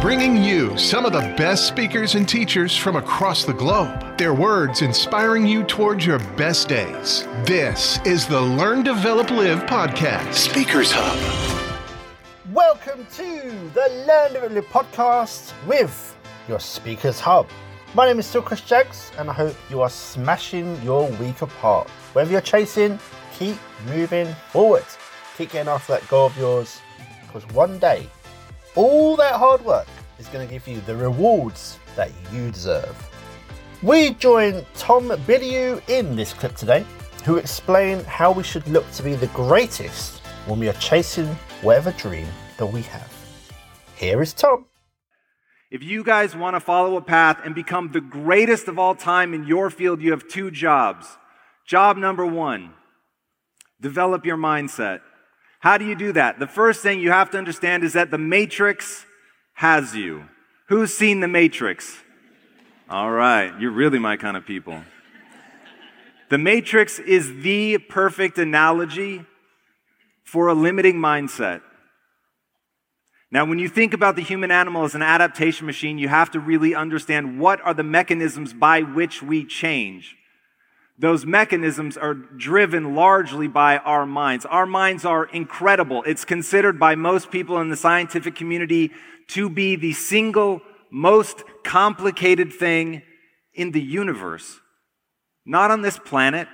[0.00, 4.16] bringing you some of the best speakers and teachers from across the globe.
[4.16, 7.28] Their words inspiring you towards your best days.
[7.44, 11.18] This is the Learn, Develop, Live podcast, Speakers Hub.
[12.50, 16.16] Welcome to the Learn, Develop, Live podcast with
[16.48, 17.46] your Speakers Hub.
[17.92, 21.90] My name is still Chris Jags, and I hope you are smashing your week apart.
[22.14, 22.98] Whether you're chasing,
[23.34, 24.84] keep moving forward.
[25.36, 26.80] Keep getting after that goal of yours,
[27.26, 28.08] because one day
[28.76, 32.96] all that hard work is going to give you the rewards that you deserve.
[33.82, 36.84] We join Tom Bilyeu in this clip today,
[37.24, 41.26] who explain how we should look to be the greatest when we are chasing
[41.62, 42.26] whatever dream
[42.58, 43.12] that we have.
[43.96, 44.66] Here is Tom.
[45.70, 49.32] If you guys want to follow a path and become the greatest of all time
[49.32, 51.06] in your field, you have two jobs.
[51.66, 52.72] Job number one,
[53.80, 55.00] develop your mindset.
[55.60, 56.38] How do you do that?
[56.38, 59.04] The first thing you have to understand is that the matrix
[59.52, 60.24] has you.
[60.68, 62.02] Who's seen the matrix?
[62.88, 64.82] All right, you're really my kind of people.
[66.30, 69.26] The matrix is the perfect analogy
[70.24, 71.60] for a limiting mindset.
[73.30, 76.40] Now, when you think about the human animal as an adaptation machine, you have to
[76.40, 80.16] really understand what are the mechanisms by which we change
[81.00, 84.44] those mechanisms are driven largely by our minds.
[84.44, 86.02] Our minds are incredible.
[86.02, 88.90] It's considered by most people in the scientific community
[89.28, 93.00] to be the single most complicated thing
[93.54, 94.60] in the universe.
[95.46, 96.48] Not on this planet.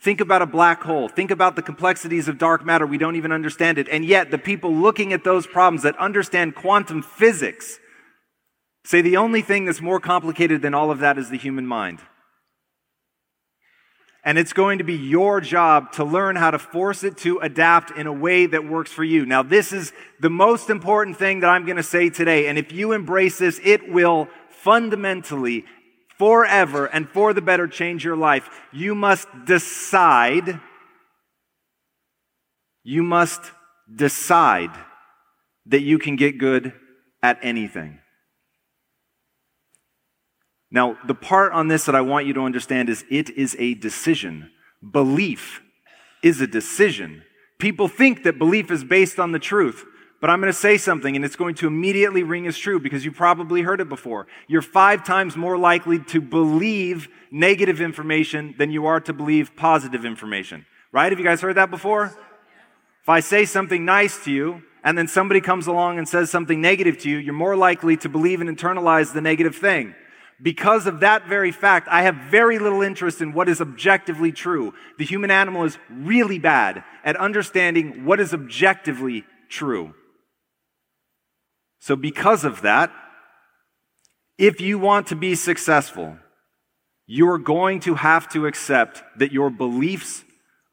[0.00, 1.08] Think about a black hole.
[1.08, 2.86] Think about the complexities of dark matter.
[2.86, 3.88] We don't even understand it.
[3.88, 7.80] And yet, the people looking at those problems that understand quantum physics
[8.84, 12.00] say the only thing that's more complicated than all of that is the human mind.
[14.22, 17.90] And it's going to be your job to learn how to force it to adapt
[17.92, 19.24] in a way that works for you.
[19.24, 22.46] Now, this is the most important thing that I'm going to say today.
[22.48, 25.64] And if you embrace this, it will fundamentally,
[26.18, 28.50] forever, and for the better change your life.
[28.72, 30.60] You must decide.
[32.84, 33.40] You must
[33.94, 34.70] decide
[35.66, 36.74] that you can get good
[37.22, 37.99] at anything.
[40.70, 43.74] Now, the part on this that I want you to understand is it is a
[43.74, 44.50] decision.
[44.88, 45.62] Belief
[46.22, 47.24] is a decision.
[47.58, 49.84] People think that belief is based on the truth,
[50.20, 53.04] but I'm going to say something and it's going to immediately ring as true because
[53.04, 54.28] you probably heard it before.
[54.46, 60.04] You're five times more likely to believe negative information than you are to believe positive
[60.04, 60.66] information.
[60.92, 61.10] Right?
[61.10, 62.16] Have you guys heard that before?
[63.02, 66.60] If I say something nice to you, and then somebody comes along and says something
[66.60, 69.94] negative to you, you're more likely to believe and internalize the negative thing
[70.42, 74.74] because of that very fact, I have very little interest in what is objectively true.
[74.98, 79.94] The human animal is really bad at understanding what is objectively true.
[81.80, 82.92] So, because of that,
[84.38, 86.16] if you want to be successful,
[87.06, 90.24] you're going to have to accept that your beliefs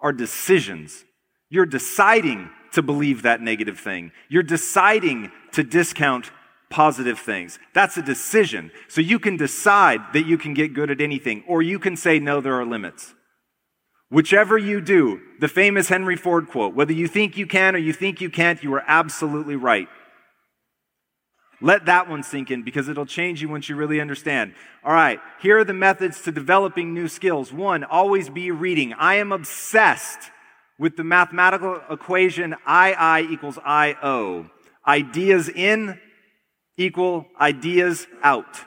[0.00, 1.04] are decisions.
[1.48, 4.12] You're deciding to believe that negative thing.
[4.28, 6.30] You're deciding to discount
[6.70, 7.58] positive things.
[7.74, 8.70] That's a decision.
[8.88, 12.18] So you can decide that you can get good at anything, or you can say,
[12.18, 13.14] no, there are limits.
[14.08, 17.92] Whichever you do, the famous Henry Ford quote, whether you think you can or you
[17.92, 19.88] think you can't, you are absolutely right.
[21.60, 24.54] Let that one sink in because it'll change you once you really understand.
[24.84, 27.52] All right, here are the methods to developing new skills.
[27.52, 28.92] One, always be reading.
[28.92, 30.30] I am obsessed
[30.78, 34.50] with the mathematical equation II equals IO.
[34.86, 35.98] Ideas in,
[36.76, 38.58] equal ideas out.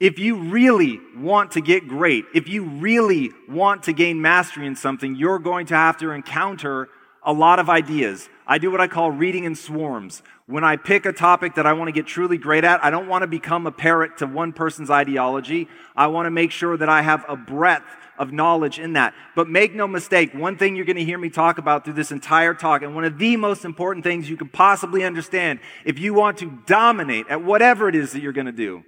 [0.00, 4.74] If you really want to get great, if you really want to gain mastery in
[4.74, 6.88] something, you're going to have to encounter
[7.24, 8.28] a lot of ideas.
[8.46, 10.22] I do what I call reading in swarms.
[10.46, 13.08] When I pick a topic that I want to get truly great at, I don't
[13.08, 15.68] want to become a parrot to one person's ideology.
[15.94, 17.86] I want to make sure that I have a breadth
[18.18, 19.14] of knowledge in that.
[19.34, 22.12] But make no mistake, one thing you're going to hear me talk about through this
[22.12, 26.12] entire talk, and one of the most important things you can possibly understand if you
[26.14, 28.82] want to dominate at whatever it is that you're going to do,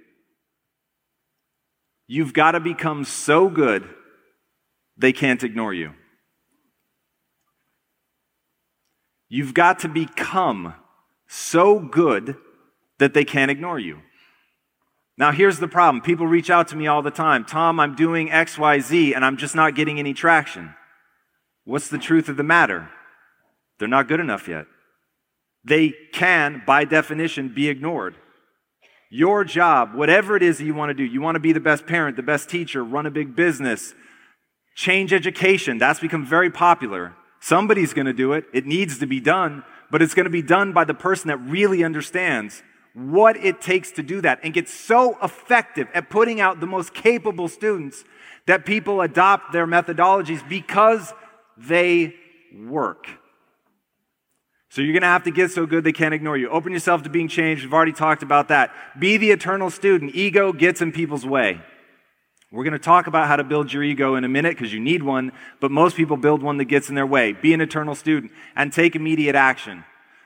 [2.07, 3.87] you've got to become so good
[4.97, 5.93] they can't ignore you.
[9.27, 10.75] You've got to become
[11.27, 12.37] so good
[12.99, 14.01] that they can't ignore you.
[15.17, 16.01] Now, here's the problem.
[16.01, 17.45] People reach out to me all the time.
[17.45, 20.75] Tom, I'm doing XYZ and I'm just not getting any traction.
[21.63, 22.89] What's the truth of the matter?
[23.79, 24.65] They're not good enough yet.
[25.63, 28.15] They can, by definition, be ignored.
[29.09, 31.59] Your job, whatever it is that you want to do, you want to be the
[31.59, 33.95] best parent, the best teacher, run a big business,
[34.75, 37.15] change education, that's become very popular.
[37.45, 38.45] Somebody's going to do it.
[38.53, 41.37] It needs to be done, but it's going to be done by the person that
[41.37, 42.63] really understands
[42.95, 46.95] what it takes to do that and gets so effective at putting out the most
[46.95, 48.03] capable students
[48.47, 51.13] that people adopt their methodologies because
[51.55, 52.15] they
[52.51, 53.09] work.
[54.69, 56.49] So you're going to have to get so good they can't ignore you.
[56.49, 57.61] Open yourself to being changed.
[57.61, 58.71] We've already talked about that.
[58.97, 60.15] Be the eternal student.
[60.15, 61.61] Ego gets in people's way.
[62.55, 64.79] We're going to talk about how to build your ego in a minute because you
[64.79, 67.33] need one, but most people build one that gets in their way.
[67.33, 69.83] Be an eternal student and take immediate action.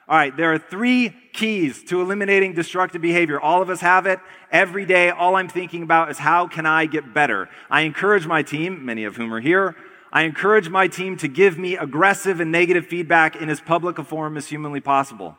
[0.07, 3.41] All right, there are three keys to eliminating destructive behavior.
[3.41, 4.19] All of us have it.
[4.51, 7.49] Every day, all I'm thinking about is how can I get better?
[7.67, 9.75] I encourage my team, many of whom are here,
[10.11, 14.03] I encourage my team to give me aggressive and negative feedback in as public a
[14.03, 15.35] forum as humanly possible.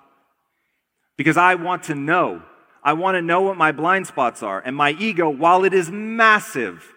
[1.16, 2.42] Because I want to know.
[2.82, 4.61] I want to know what my blind spots are.
[4.61, 6.94] And my ego, while it is massive,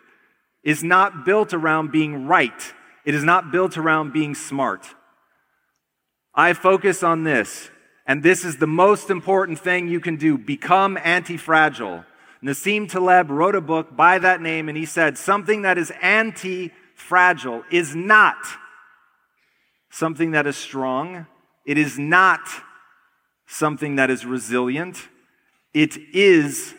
[0.64, 2.74] is not built around being right.
[3.06, 4.88] It is not built around being smart.
[6.34, 7.70] I focus on this,
[8.08, 12.06] and this is the most important thing you can do become anti fragile.
[12.44, 16.72] Nassim Taleb wrote a book by that name, and he said something that is anti
[16.96, 18.38] fragile is not
[19.92, 21.28] something that is strong,
[21.68, 22.42] it is not
[23.46, 25.08] something that is resilient,
[25.74, 26.76] it is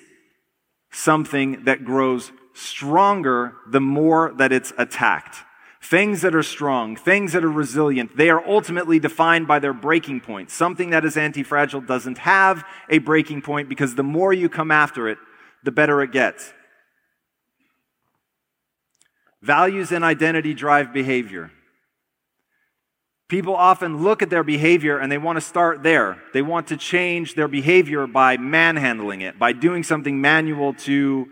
[0.90, 5.38] something that grows stronger the more that it's attacked.
[5.82, 10.20] Things that are strong, things that are resilient, they are ultimately defined by their breaking
[10.20, 10.50] point.
[10.50, 14.70] Something that is anti fragile doesn't have a breaking point because the more you come
[14.70, 15.18] after it,
[15.62, 16.54] the better it gets.
[19.42, 21.50] Values and identity drive behavior.
[23.28, 26.18] People often look at their behavior and they want to start there.
[26.32, 31.26] They want to change their behavior by manhandling it, by doing something manual to,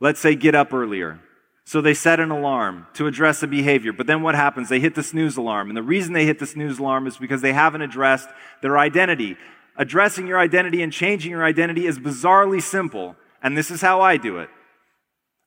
[0.00, 1.20] let's say, get up earlier
[1.68, 3.92] so they set an alarm to address the behavior.
[3.92, 4.70] But then what happens?
[4.70, 5.68] They hit the snooze alarm.
[5.68, 8.30] And the reason they hit the snooze alarm is because they haven't addressed
[8.62, 9.36] their identity.
[9.76, 13.16] Addressing your identity and changing your identity is bizarrely simple.
[13.42, 14.48] And this is how I do it.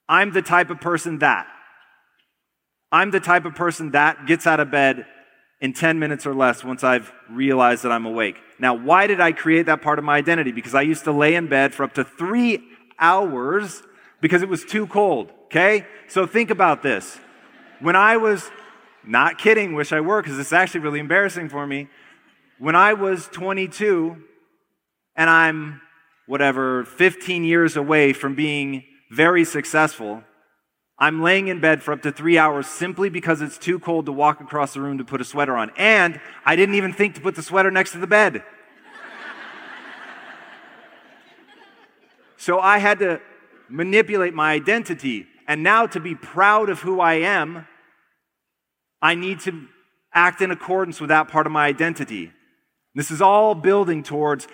[0.07, 1.47] I'm the type of person that.
[2.91, 5.07] I'm the type of person that gets out of bed
[5.61, 8.37] in 10 minutes or less once I've realized that I'm awake.
[8.59, 10.51] Now, why did I create that part of my identity?
[10.51, 12.63] Because I used to lay in bed for up to three
[12.99, 13.83] hours
[14.21, 15.31] because it was too cold.
[15.45, 15.85] Okay?
[16.07, 17.19] So think about this.
[17.79, 18.49] When I was,
[19.05, 21.87] not kidding, wish I were, because it's actually really embarrassing for me.
[22.59, 24.17] When I was 22
[25.15, 25.81] and I'm,
[26.27, 30.23] whatever, 15 years away from being very successful,
[31.01, 34.13] I'm laying in bed for up to three hours simply because it's too cold to
[34.13, 35.71] walk across the room to put a sweater on.
[35.75, 38.43] And I didn't even think to put the sweater next to the bed.
[42.37, 43.19] so I had to
[43.67, 47.67] manipulate my identity and now, to be proud of who I am,
[49.01, 49.67] I need to
[50.13, 52.31] act in accordance with that part of my identity.
[52.95, 54.47] This is all building towards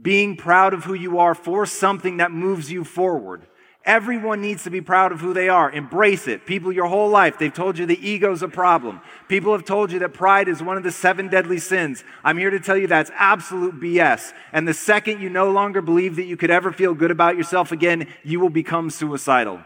[0.00, 3.48] being proud of who you are for something that moves you forward.
[3.86, 5.70] Everyone needs to be proud of who they are.
[5.70, 6.46] Embrace it.
[6.46, 9.02] People, your whole life, they've told you the ego's a problem.
[9.28, 12.02] People have told you that pride is one of the seven deadly sins.
[12.24, 14.32] I'm here to tell you that's absolute BS.
[14.52, 17.72] And the second you no longer believe that you could ever feel good about yourself
[17.72, 19.60] again, you will become suicidal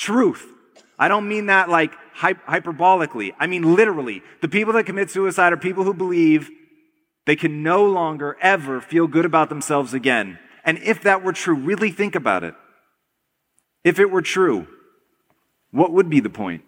[0.00, 0.46] truth.
[0.98, 3.32] I don't mean that like hyperbolically.
[3.38, 4.22] I mean literally.
[4.40, 6.50] The people that commit suicide are people who believe
[7.26, 10.38] they can no longer ever feel good about themselves again.
[10.64, 12.54] And if that were true, really think about it.
[13.84, 14.66] If it were true,
[15.70, 16.62] what would be the point?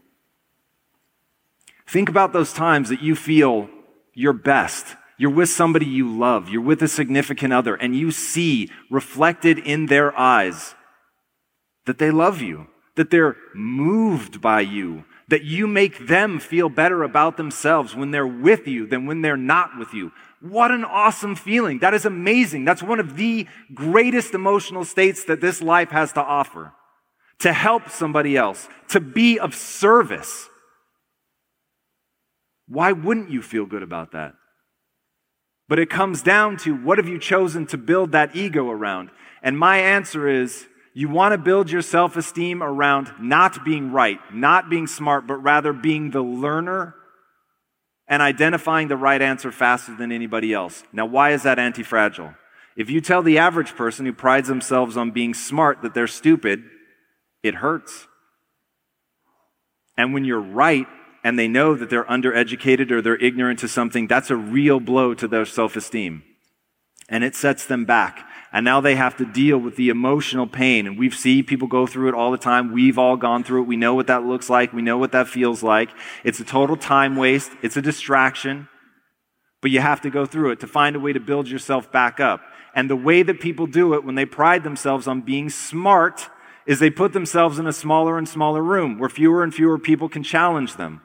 [1.87, 3.69] Think about those times that you feel
[4.15, 4.97] your best.
[5.19, 6.49] You're with somebody you love.
[6.49, 10.75] You're with a significant other, and you see reflected in their eyes
[11.85, 17.03] that they love you that they're moved by you, that you make them feel better
[17.03, 20.13] about themselves when they're with you than when they're not with you.
[20.41, 21.79] What an awesome feeling.
[21.79, 22.65] That is amazing.
[22.65, 26.73] That's one of the greatest emotional states that this life has to offer.
[27.43, 30.49] To help somebody else, to be of service.
[32.69, 34.35] Why wouldn't you feel good about that?
[35.69, 39.11] But it comes down to what have you chosen to build that ego around?
[39.43, 44.19] And my answer is you want to build your self esteem around not being right,
[44.33, 46.95] not being smart, but rather being the learner
[48.07, 50.83] and identifying the right answer faster than anybody else.
[50.93, 52.35] Now, why is that anti fragile?
[52.77, 56.65] If you tell the average person who prides themselves on being smart that they're stupid,
[57.43, 58.07] it hurts.
[59.97, 60.87] And when you're right
[61.25, 65.15] and they know that they're undereducated or they're ignorant to something, that's a real blow
[65.15, 66.23] to their self esteem.
[67.09, 68.27] And it sets them back.
[68.55, 70.87] And now they have to deal with the emotional pain.
[70.87, 72.73] And we've seen people go through it all the time.
[72.73, 73.67] We've all gone through it.
[73.67, 74.73] We know what that looks like.
[74.73, 75.91] We know what that feels like.
[76.23, 77.51] It's a total time waste.
[77.63, 78.69] It's a distraction.
[79.63, 82.21] but you have to go through it to find a way to build yourself back
[82.21, 82.43] up.
[82.75, 86.29] And the way that people do it when they pride themselves on being smart
[86.67, 90.09] is they put themselves in a smaller and smaller room where fewer and fewer people
[90.09, 91.01] can challenge them.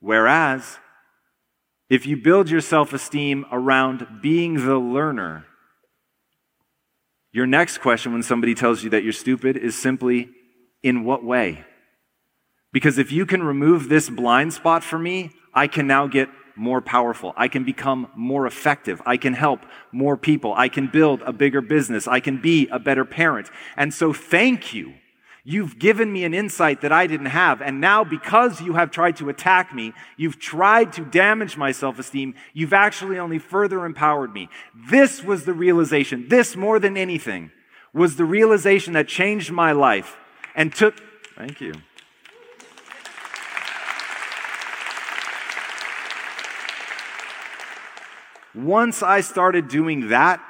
[0.00, 0.78] Whereas,
[1.88, 5.46] if you build your self esteem around being the learner,
[7.32, 10.30] your next question when somebody tells you that you're stupid is simply,
[10.82, 11.64] in what way?
[12.72, 16.80] Because if you can remove this blind spot for me, I can now get more
[16.80, 17.32] powerful.
[17.36, 19.00] I can become more effective.
[19.06, 19.60] I can help
[19.92, 20.54] more people.
[20.54, 22.08] I can build a bigger business.
[22.08, 23.50] I can be a better parent.
[23.76, 24.94] And so thank you.
[25.48, 27.62] You've given me an insight that I didn't have.
[27.62, 32.00] And now, because you have tried to attack me, you've tried to damage my self
[32.00, 34.48] esteem, you've actually only further empowered me.
[34.74, 36.26] This was the realization.
[36.28, 37.52] This, more than anything,
[37.92, 40.16] was the realization that changed my life
[40.56, 40.96] and took.
[41.36, 41.74] Thank you.
[48.56, 50.40] Once I started doing that,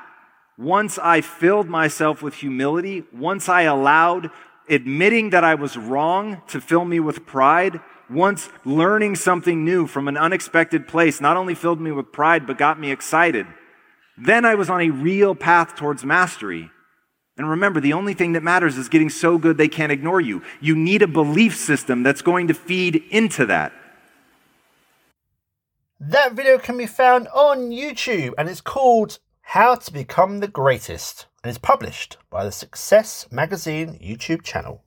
[0.56, 4.30] once I filled myself with humility, once I allowed
[4.68, 10.06] admitting that I was wrong to fill me with pride, once learning something new from
[10.06, 13.46] an unexpected place not only filled me with pride, but got me excited,
[14.16, 16.70] then I was on a real path towards mastery.
[17.36, 20.42] And remember, the only thing that matters is getting so good they can't ignore you.
[20.60, 23.72] You need a belief system that's going to feed into that.
[26.08, 31.26] That video can be found on YouTube and it's called How to Become the Greatest
[31.42, 34.84] and is published by the Success Magazine YouTube channel.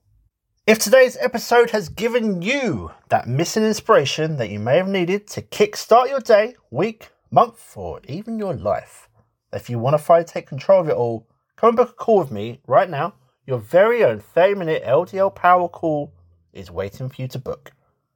[0.66, 5.42] If today's episode has given you that missing inspiration that you may have needed to
[5.42, 9.10] kickstart your day, week, month, or even your life,
[9.52, 12.20] if you want to finally take control of it all, come and book a call
[12.20, 13.12] with me right now.
[13.44, 16.14] Your very own 30 minute LDL power call
[16.54, 17.72] is waiting for you to book.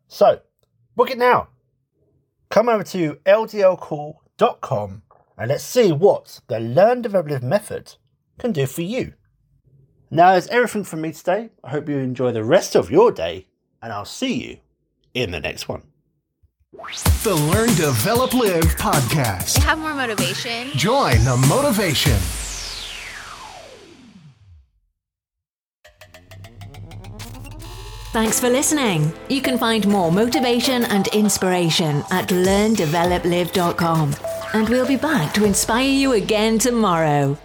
[0.08, 0.40] So,
[0.96, 1.48] book it now
[2.50, 5.02] come over to ldlcall.com
[5.36, 7.96] and let's see what the Learn Develop Live method
[8.38, 9.14] can do for you.
[10.10, 11.50] Now, that's everything from me today.
[11.64, 13.46] I hope you enjoy the rest of your day,
[13.82, 14.58] and I'll see you
[15.12, 15.82] in the next one.
[17.24, 19.58] The Learn, Develop, Live podcast.
[19.58, 20.70] You have more motivation.
[20.76, 22.43] Join the motivation.
[28.14, 29.12] Thanks for listening.
[29.28, 34.14] You can find more motivation and inspiration at learndeveloplive.com.
[34.52, 37.36] And we'll be back to inspire you again tomorrow.